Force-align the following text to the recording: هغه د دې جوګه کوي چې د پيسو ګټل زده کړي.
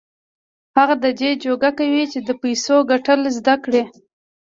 هغه 0.77 0.95
د 1.03 1.05
دې 1.19 1.31
جوګه 1.43 1.71
کوي 1.79 2.03
چې 2.11 2.19
د 2.27 2.29
پيسو 2.41 2.75
ګټل 2.91 3.19
زده 3.37 3.55
کړي. 3.63 3.83